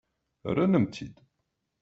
Rran-am-t-id. 0.51 1.15